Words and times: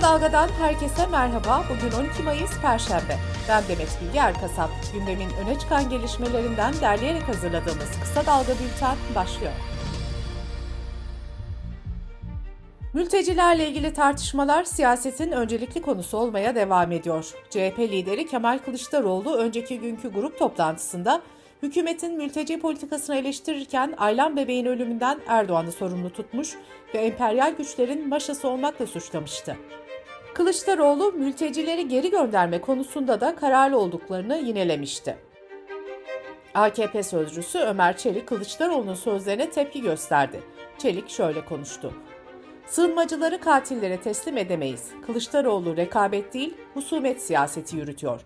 Kısa 0.00 0.12
Dalga'dan 0.12 0.48
herkese 0.48 1.06
merhaba. 1.06 1.64
Bugün 1.70 2.06
12 2.06 2.22
Mayıs 2.22 2.60
Perşembe. 2.62 3.16
Ben 3.48 3.62
Demet 3.68 3.98
Bilge 4.02 4.18
Erkasap. 4.18 4.70
Gündemin 4.92 5.28
öne 5.44 5.58
çıkan 5.58 5.90
gelişmelerinden 5.90 6.74
derleyerek 6.80 7.22
hazırladığımız 7.22 7.90
Kısa 8.00 8.26
Dalga 8.26 8.52
Bülten 8.52 8.96
başlıyor. 9.14 9.52
Mültecilerle 12.94 13.68
ilgili 13.68 13.92
tartışmalar 13.92 14.64
siyasetin 14.64 15.32
öncelikli 15.32 15.82
konusu 15.82 16.18
olmaya 16.18 16.54
devam 16.54 16.92
ediyor. 16.92 17.34
CHP 17.50 17.78
lideri 17.78 18.26
Kemal 18.26 18.58
Kılıçdaroğlu 18.58 19.36
önceki 19.36 19.80
günkü 19.80 20.12
grup 20.12 20.38
toplantısında 20.38 21.22
hükümetin 21.62 22.16
mülteci 22.16 22.60
politikasını 22.60 23.16
eleştirirken 23.16 23.94
Aylan 23.98 24.36
bebeğin 24.36 24.66
ölümünden 24.66 25.20
Erdoğan'ı 25.26 25.72
sorumlu 25.72 26.10
tutmuş 26.10 26.54
ve 26.94 26.98
emperyal 26.98 27.54
güçlerin 27.58 28.08
maşası 28.08 28.48
olmakla 28.48 28.86
suçlamıştı. 28.86 29.56
Kılıçdaroğlu 30.40 31.12
mültecileri 31.12 31.88
geri 31.88 32.10
gönderme 32.10 32.60
konusunda 32.60 33.20
da 33.20 33.36
kararlı 33.36 33.78
olduklarını 33.78 34.36
yinelemişti. 34.36 35.16
AKP 36.54 37.02
sözcüsü 37.02 37.58
Ömer 37.58 37.96
Çelik 37.96 38.28
Kılıçdaroğlu'nun 38.28 38.94
sözlerine 38.94 39.50
tepki 39.50 39.80
gösterdi. 39.80 40.40
Çelik 40.78 41.08
şöyle 41.08 41.44
konuştu. 41.44 41.94
Sığınmacıları 42.66 43.40
katillere 43.40 44.00
teslim 44.00 44.36
edemeyiz. 44.36 44.88
Kılıçdaroğlu 45.06 45.76
rekabet 45.76 46.34
değil, 46.34 46.54
husumet 46.74 47.22
siyaseti 47.22 47.76
yürütüyor. 47.76 48.20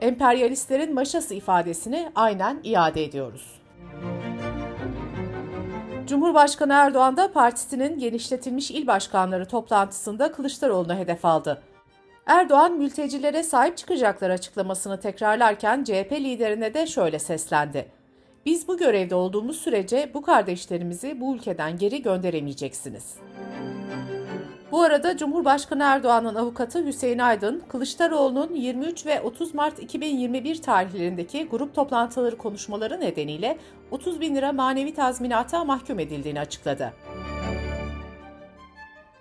Emperyalistlerin 0.00 0.94
maşası 0.94 1.34
ifadesini 1.34 2.12
aynen 2.14 2.60
iade 2.64 3.04
ediyoruz. 3.04 3.60
Cumhurbaşkanı 6.08 6.72
Erdoğan 6.72 7.16
da 7.16 7.32
partisinin 7.32 7.98
genişletilmiş 7.98 8.70
il 8.70 8.86
başkanları 8.86 9.48
toplantısında 9.48 10.32
Kılıçdaroğlu'na 10.32 10.98
hedef 10.98 11.24
aldı. 11.24 11.62
Erdoğan 12.26 12.72
mültecilere 12.72 13.42
sahip 13.42 13.76
çıkacaklar 13.76 14.30
açıklamasını 14.30 15.00
tekrarlarken 15.00 15.84
CHP 15.84 16.12
liderine 16.12 16.74
de 16.74 16.86
şöyle 16.86 17.18
seslendi. 17.18 17.88
Biz 18.46 18.68
bu 18.68 18.78
görevde 18.78 19.14
olduğumuz 19.14 19.56
sürece 19.56 20.10
bu 20.14 20.22
kardeşlerimizi 20.22 21.20
bu 21.20 21.34
ülkeden 21.34 21.78
geri 21.78 22.02
gönderemeyeceksiniz. 22.02 23.14
Bu 24.72 24.82
arada 24.82 25.16
Cumhurbaşkanı 25.16 25.82
Erdoğan'ın 25.82 26.34
avukatı 26.34 26.86
Hüseyin 26.86 27.18
Aydın, 27.18 27.62
Kılıçdaroğlu'nun 27.68 28.54
23 28.54 29.06
ve 29.06 29.20
30 29.20 29.54
Mart 29.54 29.82
2021 29.82 30.62
tarihlerindeki 30.62 31.48
grup 31.48 31.74
toplantıları 31.74 32.38
konuşmaları 32.38 33.00
nedeniyle 33.00 33.58
30 33.90 34.20
bin 34.20 34.36
lira 34.36 34.52
manevi 34.52 34.94
tazminata 34.94 35.64
mahkum 35.64 35.98
edildiğini 35.98 36.40
açıkladı. 36.40 36.92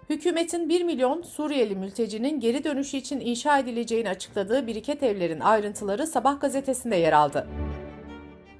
Hükümetin 0.09 0.69
1 0.69 0.83
milyon 0.83 1.21
Suriyeli 1.21 1.75
mültecinin 1.75 2.39
geri 2.39 2.63
dönüşü 2.63 2.97
için 2.97 3.19
inşa 3.19 3.59
edileceğini 3.59 4.09
açıkladığı 4.09 4.67
biriket 4.67 5.03
evlerin 5.03 5.39
ayrıntıları 5.39 6.07
Sabah 6.07 6.39
gazetesinde 6.39 6.95
yer 6.95 7.13
aldı. 7.13 7.47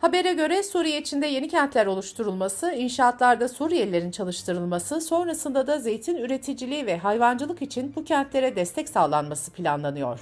Habere 0.02 0.34
göre 0.34 0.64
Suriye 0.64 1.02
içinde 1.02 1.28
yeni 1.28 1.48
kentler 1.48 1.86
oluşturulması, 1.86 2.72
inşaatlarda 2.72 3.48
Suriyelilerin 3.48 4.12
çalıştırılması, 4.12 5.02
sonrasında 5.02 5.68
da 5.68 5.80
zeytin 5.80 6.16
üreticiliği 6.16 6.86
ve 6.86 6.98
hayvancılık 6.98 7.62
için 7.62 7.94
bu 7.96 8.04
kentlere 8.04 8.56
destek 8.56 8.90
sağlanması 8.90 9.52
planlanıyor. 9.52 10.20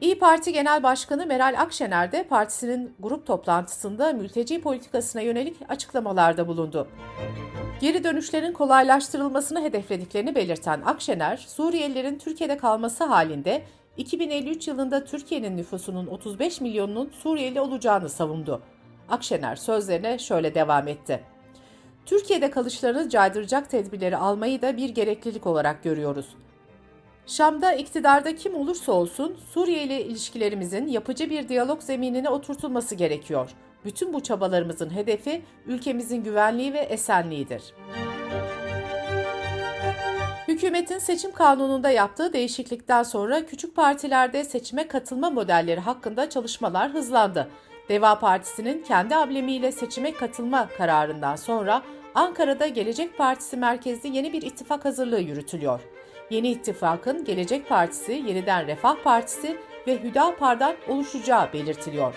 İyi 0.00 0.18
Parti 0.18 0.52
Genel 0.52 0.82
Başkanı 0.82 1.26
Meral 1.26 1.54
Akşener 1.58 2.12
de 2.12 2.22
partisinin 2.22 2.94
grup 3.00 3.26
toplantısında 3.26 4.12
mülteci 4.12 4.60
politikasına 4.60 5.22
yönelik 5.22 5.56
açıklamalarda 5.68 6.48
bulundu. 6.48 6.88
Geri 7.80 8.04
dönüşlerin 8.04 8.52
kolaylaştırılmasını 8.52 9.62
hedeflediklerini 9.62 10.34
belirten 10.34 10.80
Akşener, 10.84 11.36
Suriyelilerin 11.36 12.18
Türkiye'de 12.18 12.56
kalması 12.56 13.04
halinde 13.04 13.62
2053 13.96 14.68
yılında 14.68 15.04
Türkiye'nin 15.04 15.56
nüfusunun 15.56 16.06
35 16.06 16.60
milyonunun 16.60 17.10
Suriyeli 17.22 17.60
olacağını 17.60 18.08
savundu. 18.08 18.62
Akşener 19.08 19.56
sözlerine 19.56 20.18
şöyle 20.18 20.54
devam 20.54 20.88
etti. 20.88 21.20
Türkiye'de 22.06 22.50
kalışlarını 22.50 23.08
caydıracak 23.08 23.70
tedbirleri 23.70 24.16
almayı 24.16 24.62
da 24.62 24.76
bir 24.76 24.88
gereklilik 24.88 25.46
olarak 25.46 25.84
görüyoruz. 25.84 26.26
Şam'da 27.26 27.72
iktidarda 27.72 28.36
kim 28.36 28.54
olursa 28.54 28.92
olsun 28.92 29.36
Suriye 29.52 29.84
ile 29.84 30.04
ilişkilerimizin 30.04 30.86
yapıcı 30.86 31.30
bir 31.30 31.48
diyalog 31.48 31.82
zeminine 31.82 32.28
oturtulması 32.28 32.94
gerekiyor. 32.94 33.50
Bütün 33.84 34.12
bu 34.12 34.22
çabalarımızın 34.22 34.90
hedefi 34.90 35.42
ülkemizin 35.66 36.24
güvenliği 36.24 36.72
ve 36.72 36.78
esenliğidir. 36.78 37.62
Hükümetin 40.56 40.98
seçim 40.98 41.32
kanununda 41.32 41.90
yaptığı 41.90 42.32
değişiklikten 42.32 43.02
sonra 43.02 43.46
küçük 43.46 43.76
partilerde 43.76 44.44
seçime 44.44 44.88
katılma 44.88 45.30
modelleri 45.30 45.80
hakkında 45.80 46.30
çalışmalar 46.30 46.90
hızlandı. 46.90 47.48
Deva 47.88 48.18
Partisi'nin 48.18 48.82
kendi 48.82 49.16
ablemiyle 49.16 49.72
seçime 49.72 50.12
katılma 50.12 50.68
kararından 50.78 51.36
sonra 51.36 51.82
Ankara'da 52.14 52.66
Gelecek 52.66 53.18
Partisi 53.18 53.56
merkezli 53.56 54.16
yeni 54.16 54.32
bir 54.32 54.42
ittifak 54.42 54.84
hazırlığı 54.84 55.20
yürütülüyor. 55.20 55.80
Yeni 56.30 56.48
ittifakın 56.48 57.24
Gelecek 57.24 57.68
Partisi, 57.68 58.12
Yeniden 58.12 58.66
Refah 58.66 58.96
Partisi 59.04 59.56
ve 59.86 60.02
Hüdapar'dan 60.02 60.74
oluşacağı 60.88 61.52
belirtiliyor. 61.52 62.14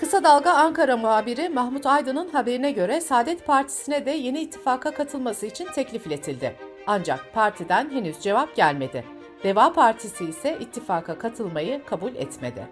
Kısa 0.00 0.24
Dalga 0.24 0.52
Ankara 0.52 0.96
muhabiri 0.96 1.48
Mahmut 1.48 1.86
Aydın'ın 1.86 2.28
haberine 2.28 2.70
göre 2.70 3.00
Saadet 3.00 3.46
Partisi'ne 3.46 4.06
de 4.06 4.10
yeni 4.10 4.40
ittifaka 4.40 4.90
katılması 4.90 5.46
için 5.46 5.66
teklif 5.74 6.06
iletildi. 6.06 6.71
Ancak 6.86 7.32
partiden 7.34 7.90
henüz 7.90 8.20
cevap 8.20 8.56
gelmedi. 8.56 9.04
Deva 9.44 9.72
Partisi 9.72 10.24
ise 10.24 10.58
ittifaka 10.60 11.18
katılmayı 11.18 11.84
kabul 11.84 12.14
etmedi. 12.14 12.68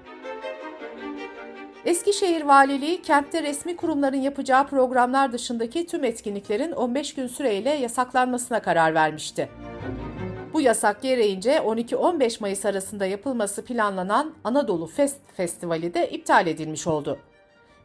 Eskişehir 1.84 2.43
Valiliği 2.43 3.03
kentte 3.03 3.43
resmi 3.43 3.76
kurumların 3.76 4.21
yapacağı 4.21 4.66
programlar 4.66 5.32
dışındaki 5.32 5.87
tüm 5.87 6.04
etkinliklerin 6.04 6.72
15 6.72 7.15
gün 7.15 7.26
süreyle 7.26 7.71
yasaklanmasına 7.71 8.62
karar 8.62 8.94
vermişti. 8.94 9.48
Bu 10.53 10.60
yasak 10.60 11.03
gereğince 11.03 11.56
12-15 11.56 12.41
Mayıs 12.41 12.65
arasında 12.65 13.06
yapılması 13.06 13.65
planlanan 13.65 14.34
Anadolu 14.44 14.87
Fest 14.87 15.21
Festivali 15.37 15.94
de 15.94 16.10
iptal 16.10 16.47
edilmiş 16.47 16.87
oldu. 16.87 17.19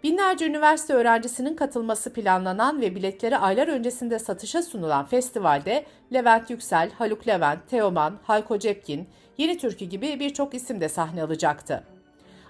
Binlerce 0.05 0.45
üniversite 0.45 0.93
öğrencisinin 0.93 1.55
katılması 1.55 2.13
planlanan 2.13 2.81
ve 2.81 2.95
biletleri 2.95 3.37
aylar 3.37 3.67
öncesinde 3.67 4.19
satışa 4.19 4.61
sunulan 4.61 5.05
festivalde 5.05 5.85
Levent 6.13 6.49
Yüksel, 6.49 6.91
Haluk 6.91 7.27
Levent, 7.27 7.69
Teoman, 7.69 8.19
Hayko 8.23 8.59
Cepkin, 8.59 9.07
Yeni 9.37 9.57
Türkü 9.57 9.85
gibi 9.85 10.19
birçok 10.19 10.53
isim 10.53 10.81
de 10.81 10.89
sahne 10.89 11.23
alacaktı. 11.23 11.83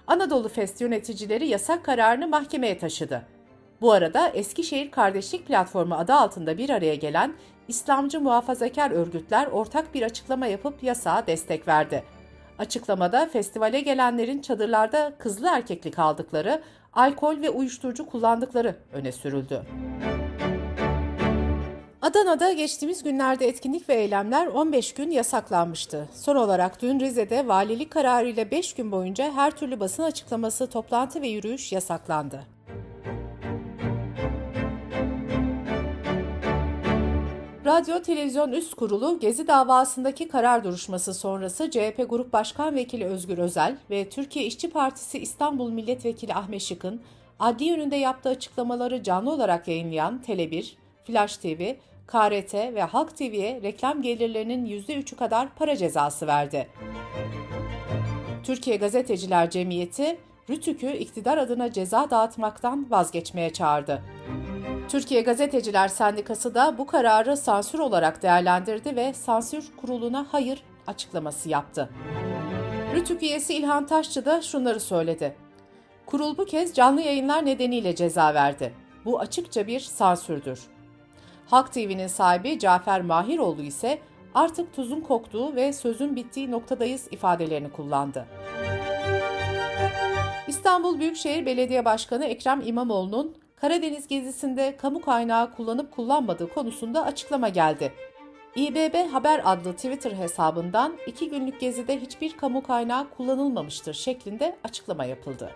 Anadolu 0.06 0.48
Fest 0.48 0.80
yöneticileri 0.80 1.48
yasak 1.48 1.84
kararını 1.84 2.28
mahkemeye 2.28 2.78
taşıdı. 2.78 3.22
Bu 3.80 3.92
arada 3.92 4.28
Eskişehir 4.28 4.90
Kardeşlik 4.90 5.46
Platformu 5.46 5.94
adı 5.94 6.12
altında 6.12 6.58
bir 6.58 6.70
araya 6.70 6.94
gelen 6.94 7.34
İslamcı 7.68 8.20
muhafazakar 8.20 8.90
örgütler 8.90 9.46
ortak 9.46 9.94
bir 9.94 10.02
açıklama 10.02 10.46
yapıp 10.46 10.82
yasağa 10.82 11.26
destek 11.26 11.68
verdi. 11.68 12.04
Açıklamada 12.58 13.26
festivale 13.26 13.80
gelenlerin 13.80 14.40
çadırlarda 14.40 15.12
kızlı 15.18 15.48
erkekli 15.48 15.90
kaldıkları, 15.90 16.62
alkol 16.96 17.42
ve 17.42 17.50
uyuşturucu 17.50 18.06
kullandıkları 18.06 18.76
öne 18.92 19.12
sürüldü. 19.12 19.62
Adana'da 22.02 22.52
geçtiğimiz 22.52 23.02
günlerde 23.02 23.48
etkinlik 23.48 23.88
ve 23.88 23.94
eylemler 23.94 24.46
15 24.46 24.94
gün 24.94 25.10
yasaklanmıştı. 25.10 26.08
Son 26.14 26.36
olarak 26.36 26.82
dün 26.82 27.00
Rize'de 27.00 27.48
valilik 27.48 27.90
kararıyla 27.90 28.50
5 28.50 28.74
gün 28.74 28.92
boyunca 28.92 29.32
her 29.32 29.50
türlü 29.50 29.80
basın 29.80 30.02
açıklaması, 30.02 30.66
toplantı 30.66 31.22
ve 31.22 31.28
yürüyüş 31.28 31.72
yasaklandı. 31.72 32.55
Radyo 37.66 38.02
Televizyon 38.02 38.52
Üst 38.52 38.74
Kurulu 38.74 39.18
Gezi 39.20 39.46
davasındaki 39.46 40.28
karar 40.28 40.64
duruşması 40.64 41.14
sonrası 41.14 41.70
CHP 41.70 42.06
Grup 42.08 42.32
Başkan 42.32 42.74
Vekili 42.74 43.04
Özgür 43.04 43.38
Özel 43.38 43.76
ve 43.90 44.08
Türkiye 44.08 44.44
İşçi 44.44 44.70
Partisi 44.70 45.18
İstanbul 45.18 45.70
Milletvekili 45.70 46.34
Ahmet 46.34 46.62
Şık'ın 46.62 47.00
adli 47.40 47.64
yönünde 47.64 47.96
yaptığı 47.96 48.28
açıklamaları 48.28 49.02
canlı 49.02 49.30
olarak 49.30 49.68
yayınlayan 49.68 50.22
Tele1, 50.26 50.72
Flash 51.04 51.36
TV, 51.36 51.74
KRT 52.06 52.54
ve 52.54 52.82
Halk 52.82 53.16
TV'ye 53.16 53.62
reklam 53.62 54.02
gelirlerinin 54.02 54.66
%3'ü 54.66 55.16
kadar 55.16 55.48
para 55.54 55.76
cezası 55.76 56.26
verdi. 56.26 56.68
Türkiye 58.44 58.76
Gazeteciler 58.76 59.50
Cemiyeti, 59.50 60.18
Rütük'ü 60.50 60.92
iktidar 60.92 61.38
adına 61.38 61.72
ceza 61.72 62.10
dağıtmaktan 62.10 62.86
vazgeçmeye 62.90 63.52
çağırdı. 63.52 64.02
Türkiye 64.88 65.22
Gazeteciler 65.22 65.88
Sendikası 65.88 66.54
da 66.54 66.78
bu 66.78 66.86
kararı 66.86 67.36
sansür 67.36 67.78
olarak 67.78 68.22
değerlendirdi 68.22 68.96
ve 68.96 69.14
sansür 69.14 69.64
kuruluna 69.76 70.26
hayır 70.30 70.62
açıklaması 70.86 71.48
yaptı. 71.48 71.90
Rütük 72.94 73.22
üyesi 73.22 73.54
İlhan 73.54 73.86
Taşçı 73.86 74.24
da 74.24 74.42
şunları 74.42 74.80
söyledi. 74.80 75.36
Kurul 76.06 76.38
bu 76.38 76.44
kez 76.44 76.74
canlı 76.74 77.00
yayınlar 77.00 77.46
nedeniyle 77.46 77.94
ceza 77.94 78.34
verdi. 78.34 78.74
Bu 79.04 79.20
açıkça 79.20 79.66
bir 79.66 79.80
sansürdür. 79.80 80.60
Halk 81.46 81.72
TV'nin 81.72 82.06
sahibi 82.06 82.58
Cafer 82.58 83.02
Mahiroğlu 83.02 83.62
ise 83.62 83.98
artık 84.34 84.74
tuzun 84.76 85.00
koktuğu 85.00 85.56
ve 85.56 85.72
sözün 85.72 86.16
bittiği 86.16 86.50
noktadayız 86.50 87.08
ifadelerini 87.10 87.72
kullandı. 87.72 88.26
İstanbul 90.48 90.98
Büyükşehir 90.98 91.46
Belediye 91.46 91.84
Başkanı 91.84 92.24
Ekrem 92.24 92.62
İmamoğlu'nun 92.64 93.45
Karadeniz 93.60 94.06
gezisinde 94.06 94.76
kamu 94.76 95.00
kaynağı 95.00 95.54
kullanıp 95.54 95.92
kullanmadığı 95.92 96.48
konusunda 96.54 97.04
açıklama 97.04 97.48
geldi. 97.48 97.92
İBB 98.56 99.12
Haber 99.12 99.40
adlı 99.44 99.72
Twitter 99.72 100.12
hesabından 100.12 100.98
iki 101.06 101.28
günlük 101.28 101.60
gezide 101.60 102.00
hiçbir 102.00 102.36
kamu 102.36 102.62
kaynağı 102.62 103.10
kullanılmamıştır 103.10 103.94
şeklinde 103.94 104.56
açıklama 104.64 105.04
yapıldı. 105.04 105.50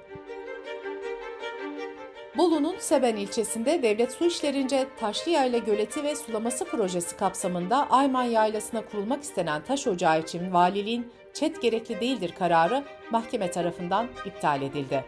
Bolu'nun 2.39 2.75
Seben 2.79 3.17
ilçesinde 3.17 3.83
devlet 3.83 4.13
su 4.13 4.27
işlerince 4.27 4.87
Taşlıyayla 5.01 5.59
Göleti 5.59 6.05
ve 6.05 6.17
Sulaması 6.17 6.65
projesi 6.65 7.17
kapsamında 7.17 7.91
Ayman 7.91 8.25
Yaylası'na 8.25 8.85
kurulmak 8.85 9.23
istenen 9.23 9.63
taş 9.63 9.87
ocağı 9.87 10.21
için 10.21 10.53
valiliğin 10.53 11.13
çet 11.35 11.63
gerekli 11.63 12.01
değildir 12.01 12.35
kararı 12.39 12.85
mahkeme 13.11 13.51
tarafından 13.51 14.09
iptal 14.27 14.63
edildi. 14.63 15.05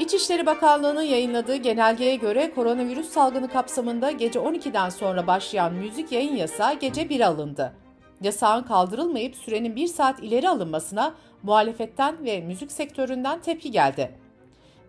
İçişleri 0.00 0.46
Bakanlığı'nın 0.46 1.02
yayınladığı 1.02 1.56
genelgeye 1.56 2.16
göre 2.16 2.52
koronavirüs 2.54 3.08
salgını 3.08 3.48
kapsamında 3.48 4.10
gece 4.10 4.38
12'den 4.38 4.88
sonra 4.88 5.26
başlayan 5.26 5.74
müzik 5.74 6.12
yayın 6.12 6.36
yasağı 6.36 6.74
gece 6.74 7.02
1'e 7.02 7.26
alındı. 7.26 7.72
Yasağın 8.20 8.62
kaldırılmayıp 8.62 9.36
sürenin 9.36 9.76
1 9.76 9.86
saat 9.86 10.22
ileri 10.22 10.48
alınmasına 10.48 11.14
muhalefetten 11.42 12.24
ve 12.24 12.40
müzik 12.40 12.72
sektöründen 12.72 13.40
tepki 13.40 13.70
geldi. 13.70 14.14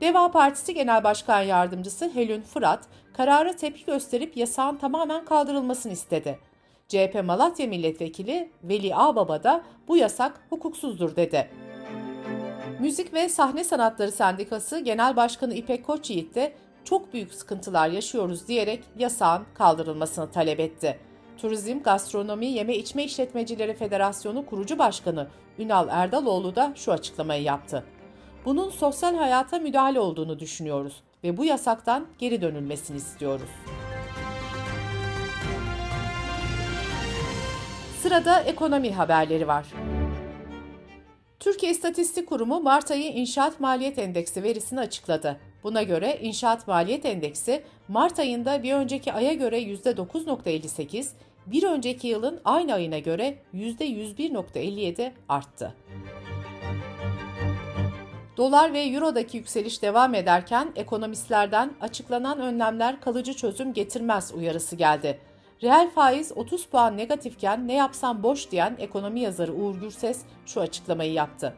Deva 0.01 0.31
Partisi 0.31 0.73
Genel 0.73 1.03
Başkan 1.03 1.41
Yardımcısı 1.41 2.09
Helün 2.13 2.41
Fırat, 2.41 2.87
karara 3.13 3.55
tepki 3.55 3.85
gösterip 3.85 4.37
yasağın 4.37 4.75
tamamen 4.75 5.25
kaldırılmasını 5.25 5.93
istedi. 5.93 6.39
CHP 6.87 7.23
Malatya 7.25 7.67
Milletvekili 7.67 8.49
Veli 8.63 8.95
Ağbaba 8.95 9.43
da 9.43 9.63
bu 9.87 9.97
yasak 9.97 10.41
hukuksuzdur 10.49 11.15
dedi. 11.15 11.49
Müzik 12.80 13.13
ve 13.13 13.30
Sahne 13.30 13.63
Sanatları 13.63 14.12
Sendikası 14.12 14.80
Genel 14.80 15.16
Başkanı 15.16 15.54
İpek 15.54 15.86
Koçyiğit 15.86 16.36
de 16.36 16.54
çok 16.83 17.13
büyük 17.13 17.33
sıkıntılar 17.33 17.89
yaşıyoruz 17.89 18.48
diyerek 18.48 18.83
yasağın 18.98 19.44
kaldırılmasını 19.54 20.31
talep 20.31 20.60
etti. 20.60 21.00
Turizm, 21.38 21.80
Gastronomi, 21.80 22.45
Yeme 22.45 22.75
İçme 22.75 23.04
İşletmecileri 23.04 23.74
Federasyonu 23.74 24.45
kurucu 24.45 24.80
başkanı 24.80 25.27
Ünal 25.60 25.88
Erdaloğlu 25.92 26.56
da 26.56 26.74
şu 26.75 26.92
açıklamayı 26.92 27.44
yaptı. 27.44 27.83
Bunun 28.45 28.69
sosyal 28.69 29.16
hayata 29.16 29.60
müdahale 29.60 30.00
olduğunu 30.00 30.39
düşünüyoruz 30.39 31.04
ve 31.24 31.38
bu 31.38 31.45
yasaktan 31.45 32.06
geri 32.18 32.42
dönülmesini 32.42 32.98
istiyoruz. 32.98 33.50
Sırada 38.01 38.39
ekonomi 38.39 38.94
haberleri 38.94 39.48
var. 39.48 39.66
Türkiye 41.45 41.71
İstatistik 41.71 42.30
Kurumu 42.30 42.59
Mart 42.59 42.92
ayı 42.92 43.12
inşaat 43.12 43.59
maliyet 43.59 44.00
endeksi 44.00 44.44
verisini 44.44 44.80
açıkladı. 44.80 45.39
Buna 45.63 45.83
göre 45.83 46.19
inşaat 46.21 46.68
maliyet 46.68 47.06
endeksi 47.06 47.63
Mart 47.88 48.19
ayında 48.19 48.63
bir 48.63 48.74
önceki 48.74 49.13
aya 49.13 49.33
göre 49.33 49.62
%9.58, 49.62 51.07
bir 51.45 51.63
önceki 51.63 52.07
yılın 52.07 52.42
aynı 52.45 52.74
ayına 52.74 53.00
göre 53.00 53.38
%101.57 53.53 55.12
arttı. 55.30 55.74
Dolar 58.38 58.74
ve 58.74 58.81
Euro'daki 58.81 59.38
yükseliş 59.38 59.81
devam 59.81 60.15
ederken 60.15 60.71
ekonomistlerden 60.75 61.71
açıklanan 61.81 62.39
önlemler 62.39 63.01
kalıcı 63.01 63.33
çözüm 63.33 63.74
getirmez 63.74 64.33
uyarısı 64.36 64.75
geldi. 64.75 65.19
Reel 65.63 65.89
faiz 65.89 66.31
30 66.35 66.65
puan 66.65 66.97
negatifken 66.97 67.67
ne 67.67 67.73
yapsam 67.73 68.23
boş 68.23 68.51
diyen 68.51 68.75
ekonomi 68.79 69.19
yazarı 69.19 69.53
Uğur 69.53 69.75
Gürses 69.75 70.21
şu 70.45 70.61
açıklamayı 70.61 71.13
yaptı. 71.13 71.55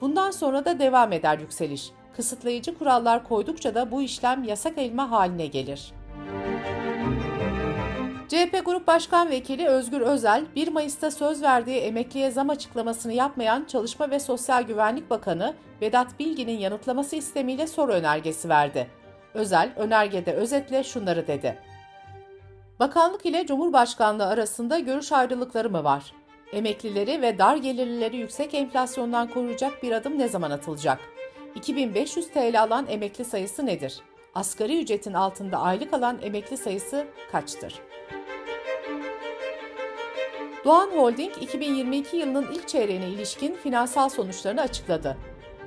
Bundan 0.00 0.30
sonra 0.30 0.64
da 0.64 0.78
devam 0.78 1.12
eder 1.12 1.38
yükseliş. 1.38 1.90
Kısıtlayıcı 2.16 2.78
kurallar 2.78 3.24
koydukça 3.24 3.74
da 3.74 3.90
bu 3.90 4.02
işlem 4.02 4.44
yasak 4.44 4.78
elma 4.78 5.10
haline 5.10 5.46
gelir. 5.46 5.92
CHP 8.28 8.64
Grup 8.64 8.86
Başkan 8.86 9.30
Vekili 9.30 9.68
Özgür 9.68 10.00
Özel, 10.00 10.44
1 10.56 10.68
Mayıs'ta 10.68 11.10
söz 11.10 11.42
verdiği 11.42 11.78
emekliye 11.78 12.30
zam 12.30 12.50
açıklamasını 12.50 13.12
yapmayan 13.12 13.64
Çalışma 13.64 14.10
ve 14.10 14.20
Sosyal 14.20 14.62
Güvenlik 14.62 15.10
Bakanı 15.10 15.54
Vedat 15.82 16.18
Bilgin'in 16.18 16.58
yanıtlaması 16.58 17.16
istemiyle 17.16 17.66
soru 17.66 17.92
önergesi 17.92 18.48
verdi. 18.48 18.90
Özel, 19.34 19.72
önergede 19.76 20.32
özetle 20.32 20.84
şunları 20.84 21.26
dedi. 21.26 21.58
Bakanlık 22.80 23.26
ile 23.26 23.46
Cumhurbaşkanlığı 23.46 24.26
arasında 24.26 24.78
görüş 24.78 25.12
ayrılıkları 25.12 25.70
mı 25.70 25.84
var? 25.84 26.12
Emeklileri 26.52 27.22
ve 27.22 27.38
dar 27.38 27.56
gelirlileri 27.56 28.16
yüksek 28.16 28.54
enflasyondan 28.54 29.28
koruyacak 29.28 29.82
bir 29.82 29.92
adım 29.92 30.18
ne 30.18 30.28
zaman 30.28 30.50
atılacak? 30.50 30.98
2500 31.54 32.28
TL 32.28 32.62
alan 32.62 32.86
emekli 32.88 33.24
sayısı 33.24 33.66
nedir? 33.66 34.00
Asgari 34.34 34.82
ücretin 34.82 35.12
altında 35.12 35.58
aylık 35.58 35.92
alan 35.92 36.18
emekli 36.22 36.56
sayısı 36.56 37.06
kaçtır? 37.32 37.80
Doğan 40.64 40.90
Holding 40.90 41.32
2022 41.40 42.16
yılının 42.16 42.52
ilk 42.52 42.68
çeyreğine 42.68 43.08
ilişkin 43.08 43.54
finansal 43.54 44.08
sonuçlarını 44.08 44.60
açıkladı. 44.60 45.16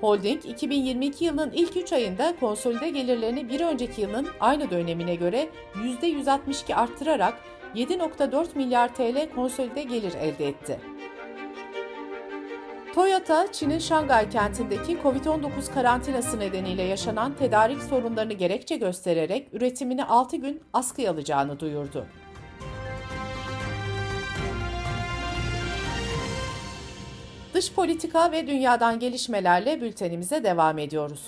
Holding 0.02 0.46
2022 0.46 1.26
yılının 1.26 1.52
ilk 1.52 1.78
3 1.78 1.94
ayında 1.94 2.36
konsolide 2.40 2.90
gelirlerini 2.90 3.50
bir 3.50 3.62
önceki 3.62 4.02
yılın 4.02 4.28
aynı 4.40 4.70
dönemine 4.70 5.16
göre 5.16 5.50
%162 5.76 6.76
arttırarak 6.76 7.34
7.4 7.76 8.48
milyar 8.56 8.96
TL 8.96 9.30
konsolide 9.36 9.84
gelir 9.84 10.14
elde 10.14 10.48
etti. 10.48 10.80
Toyota, 12.96 13.52
Çin'in 13.52 13.80
Şangay 13.80 14.30
kentindeki 14.30 14.98
COVID-19 14.98 15.74
karantinası 15.74 16.40
nedeniyle 16.40 16.84
yaşanan 16.84 17.34
tedarik 17.34 17.84
sorunlarını 17.84 18.34
gerekçe 18.34 18.76
göstererek 18.76 19.48
üretimini 19.54 20.06
6 20.06 20.38
gün 20.38 20.62
askıya 20.74 21.12
alacağını 21.12 21.60
duyurdu. 21.60 22.06
Dış 27.58 27.74
politika 27.74 28.32
ve 28.32 28.48
dünyadan 28.48 29.00
gelişmelerle 29.00 29.82
bültenimize 29.82 30.44
devam 30.44 30.78
ediyoruz. 30.78 31.28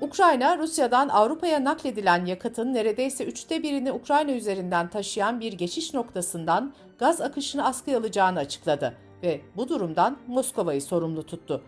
Ukrayna, 0.00 0.58
Rusya'dan 0.58 1.08
Avrupa'ya 1.08 1.64
nakledilen 1.64 2.24
yakıtın 2.24 2.74
neredeyse 2.74 3.24
üçte 3.24 3.62
birini 3.62 3.92
Ukrayna 3.92 4.32
üzerinden 4.32 4.88
taşıyan 4.88 5.40
bir 5.40 5.52
geçiş 5.52 5.94
noktasından 5.94 6.74
gaz 6.98 7.20
akışını 7.20 7.66
askıya 7.66 7.98
alacağını 7.98 8.38
açıkladı 8.38 8.94
ve 9.22 9.40
bu 9.56 9.68
durumdan 9.68 10.16
Moskova'yı 10.26 10.82
sorumlu 10.82 11.26
tuttu. 11.26 11.62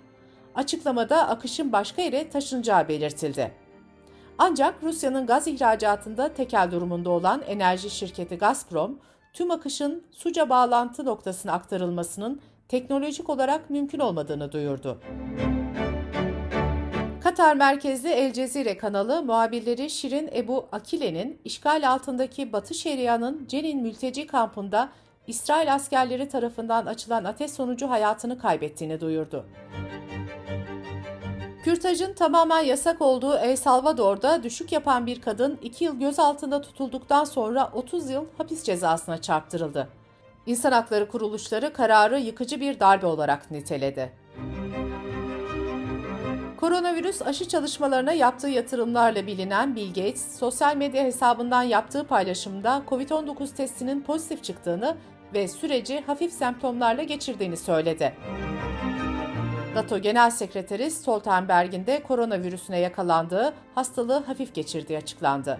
Açıklamada 0.55 1.29
akışın 1.29 1.73
başka 1.73 2.02
yere 2.02 2.31
taşınacağı 2.31 2.88
belirtildi. 2.88 3.52
Ancak 4.38 4.75
Rusya'nın 4.83 5.26
gaz 5.26 5.47
ihracatında 5.47 6.35
tekel 6.35 6.69
durumunda 6.73 7.11
olan 7.11 7.43
enerji 7.43 7.91
şirketi 7.91 8.38
Gazprom, 8.38 8.99
tüm 9.33 9.50
akışın 9.50 10.02
suca 10.11 10.49
bağlantı 10.49 11.05
noktasına 11.05 11.52
aktarılmasının 11.52 12.41
teknolojik 12.69 13.31
olarak 13.31 13.71
mümkün 13.71 13.99
olmadığını 13.99 14.53
duyurdu. 14.53 15.01
Katar 17.23 17.57
merkezli 17.57 18.09
El 18.09 18.33
Cezire 18.33 18.77
kanalı 18.79 19.23
muhabirleri 19.23 19.91
Şirin 19.91 20.31
Ebu 20.37 20.67
Akile'nin 20.73 21.41
işgal 21.45 21.91
altındaki 21.91 22.53
Batı 22.53 22.75
Şeria'nın 22.75 23.47
Cenin 23.49 23.83
mülteci 23.83 24.27
kampında 24.27 24.89
İsrail 25.27 25.75
askerleri 25.75 26.29
tarafından 26.29 26.87
açılan 26.87 27.25
ateş 27.25 27.51
sonucu 27.51 27.91
hayatını 27.91 28.39
kaybettiğini 28.39 29.01
duyurdu. 29.01 29.47
Kürtajın 31.65 32.15
tamamen 32.15 32.61
yasak 32.61 33.03
olduğu 33.03 33.37
El 33.37 33.57
Salvador'da 33.57 34.43
düşük 34.43 34.73
yapan 34.73 35.07
bir 35.07 35.21
kadın 35.21 35.59
2 35.63 35.85
yıl 35.85 35.99
gözaltında 35.99 36.61
tutulduktan 36.61 37.25
sonra 37.25 37.71
30 37.75 38.11
yıl 38.11 38.25
hapis 38.39 38.63
cezasına 38.63 39.21
çarptırıldı. 39.21 39.89
İnsan 40.47 40.73
hakları 40.73 41.09
kuruluşları 41.09 41.73
kararı 41.73 42.19
yıkıcı 42.19 42.61
bir 42.61 42.81
darbe 42.81 43.07
olarak 43.07 43.50
niteledi. 43.50 44.12
Koronavirüs 46.57 47.23
aşı 47.23 47.49
çalışmalarına 47.49 48.12
yaptığı 48.12 48.49
yatırımlarla 48.49 49.26
bilinen 49.26 49.76
Bill 49.76 49.88
Gates, 49.88 50.38
sosyal 50.38 50.76
medya 50.76 51.05
hesabından 51.05 51.62
yaptığı 51.62 52.07
paylaşımda 52.07 52.83
COVID-19 52.88 53.55
testinin 53.55 54.03
pozitif 54.03 54.45
çıktığını 54.45 54.97
ve 55.35 55.49
süreci 55.49 56.00
hafif 56.00 56.33
semptomlarla 56.33 57.03
geçirdiğini 57.03 57.57
söyledi. 57.57 58.15
NATO 59.75 59.99
Genel 59.99 60.31
Sekreteri 60.31 60.91
Stoltenberg'in 60.91 61.87
de 61.87 62.03
koronavirüsüne 62.03 62.79
yakalandığı, 62.79 63.55
hastalığı 63.75 64.25
hafif 64.25 64.55
geçirdiği 64.55 64.99
açıklandı. 64.99 65.59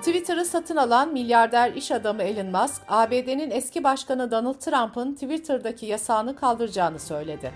Twitter'ı 0.00 0.44
satın 0.44 0.76
alan 0.76 1.12
milyarder 1.12 1.72
iş 1.72 1.90
adamı 1.90 2.22
Elon 2.22 2.46
Musk, 2.46 2.82
ABD'nin 2.88 3.50
eski 3.50 3.84
başkanı 3.84 4.30
Donald 4.30 4.54
Trump'ın 4.54 5.14
Twitter'daki 5.14 5.86
yasağını 5.86 6.36
kaldıracağını 6.36 6.98
söyledi. 6.98 7.52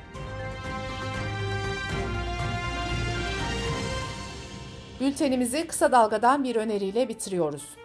Bültenimizi 5.00 5.66
kısa 5.66 5.92
dalgadan 5.92 6.44
bir 6.44 6.56
öneriyle 6.56 7.08
bitiriyoruz. 7.08 7.76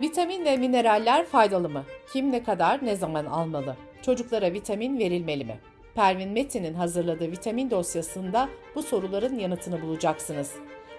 Vitamin 0.00 0.44
ve 0.44 0.56
mineraller 0.56 1.26
faydalı 1.26 1.68
mı? 1.68 1.84
Kim 2.12 2.32
ne 2.32 2.42
kadar 2.42 2.86
ne 2.86 2.96
zaman 2.96 3.26
almalı? 3.26 3.76
Çocuklara 4.02 4.52
vitamin 4.52 4.98
verilmeli 4.98 5.44
mi? 5.44 5.58
Pervin 5.94 6.30
Metin'in 6.30 6.74
hazırladığı 6.74 7.30
vitamin 7.30 7.70
dosyasında 7.70 8.48
bu 8.74 8.82
soruların 8.82 9.38
yanıtını 9.38 9.82
bulacaksınız. 9.82 10.54